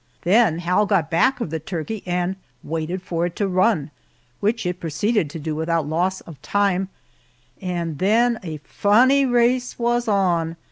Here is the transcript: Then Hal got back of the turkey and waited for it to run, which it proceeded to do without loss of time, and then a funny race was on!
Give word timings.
Then 0.23 0.57
Hal 0.57 0.87
got 0.87 1.11
back 1.11 1.39
of 1.39 1.51
the 1.51 1.59
turkey 1.59 2.01
and 2.07 2.35
waited 2.63 3.03
for 3.03 3.27
it 3.27 3.35
to 3.35 3.47
run, 3.47 3.91
which 4.39 4.65
it 4.65 4.79
proceeded 4.79 5.29
to 5.29 5.37
do 5.37 5.53
without 5.55 5.87
loss 5.87 6.21
of 6.21 6.41
time, 6.41 6.89
and 7.61 7.99
then 7.99 8.39
a 8.41 8.57
funny 8.65 9.27
race 9.27 9.77
was 9.77 10.07
on! 10.07 10.55